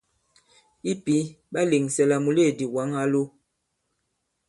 I 0.91 0.93
pǐ, 1.03 1.15
ɓa 1.51 1.61
lèŋsɛ 1.71 2.03
la 2.09 2.17
mùleèdì 2.25 2.65
wǎŋ 2.75 2.89
a 3.01 3.03
lo. 3.13 3.21